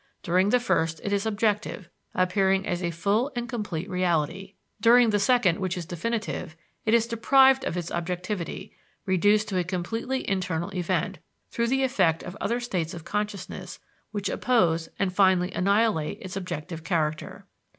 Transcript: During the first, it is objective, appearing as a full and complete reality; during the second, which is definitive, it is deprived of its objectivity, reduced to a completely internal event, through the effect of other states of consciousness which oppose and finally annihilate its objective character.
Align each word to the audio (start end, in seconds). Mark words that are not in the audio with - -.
During 0.23 0.49
the 0.49 0.59
first, 0.59 0.99
it 1.03 1.13
is 1.13 1.27
objective, 1.27 1.87
appearing 2.15 2.65
as 2.65 2.81
a 2.81 2.89
full 2.89 3.31
and 3.35 3.47
complete 3.47 3.87
reality; 3.87 4.55
during 4.81 5.11
the 5.11 5.19
second, 5.19 5.59
which 5.59 5.77
is 5.77 5.85
definitive, 5.85 6.55
it 6.87 6.95
is 6.95 7.05
deprived 7.05 7.63
of 7.65 7.77
its 7.77 7.91
objectivity, 7.91 8.75
reduced 9.05 9.47
to 9.49 9.59
a 9.59 9.63
completely 9.63 10.27
internal 10.27 10.69
event, 10.73 11.19
through 11.51 11.67
the 11.67 11.83
effect 11.83 12.23
of 12.23 12.35
other 12.41 12.59
states 12.59 12.95
of 12.95 13.05
consciousness 13.05 13.77
which 14.09 14.27
oppose 14.27 14.89
and 14.97 15.13
finally 15.13 15.51
annihilate 15.53 16.17
its 16.19 16.35
objective 16.35 16.83
character. 16.83 17.45